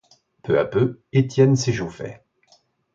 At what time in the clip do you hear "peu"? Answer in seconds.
0.41-0.57, 0.65-0.99